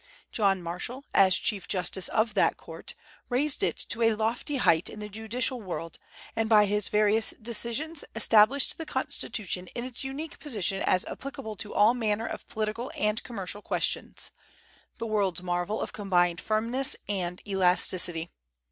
[0.31, 2.95] John Marshall, as Chief Justice of that Court,
[3.29, 5.99] raised it to a lofty height in the judicial world,
[6.35, 11.75] and by his various decisions established the Constitution in its unique position as applicable to
[11.75, 14.31] all manner of political and commercial questions
[14.97, 18.31] the world's marvel of combined firmness and elasticity.